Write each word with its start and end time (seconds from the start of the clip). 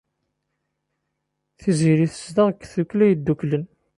Tiziri 1.59 2.05
tezdeɣ 2.07 2.47
deg 2.49 2.61
Tgelda 2.71 3.05
Yedduklen. 3.09 3.63